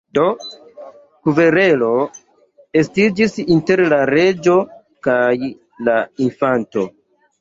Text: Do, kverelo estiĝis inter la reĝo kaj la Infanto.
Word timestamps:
Do, 0.17 0.21
kverelo 1.27 1.89
estiĝis 2.81 3.37
inter 3.57 3.85
la 3.95 3.99
reĝo 4.13 4.57
kaj 5.09 5.31
la 5.89 5.99
Infanto. 6.31 6.89